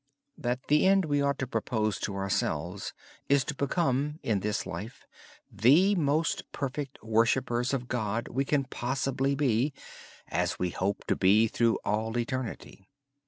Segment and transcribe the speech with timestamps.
[0.35, 2.91] The end we ought to propose to ourselves
[3.29, 5.05] is to become, in this life,
[5.51, 9.73] the most perfect worshippers of God we can possibly be,
[10.27, 12.89] and as we hope to be through all eternity.